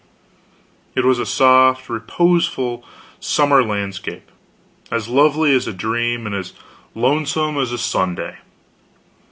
It 0.95 1.05
was 1.05 1.19
a 1.19 1.27
soft, 1.27 1.87
reposeful 1.87 2.83
summer 3.19 3.63
landscape, 3.63 4.31
as 4.89 5.07
lovely 5.07 5.53
as 5.53 5.67
a 5.67 5.73
dream, 5.73 6.25
and 6.25 6.33
as 6.33 6.53
lonesome 6.95 7.55
as 7.59 7.79
Sunday. 7.79 8.37